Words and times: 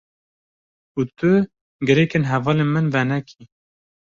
Û 0.97 0.99
tu 1.17 1.31
girêkên 1.87 2.23
hevalên 2.31 2.69
min 2.73 2.87
venekî. 2.93 3.43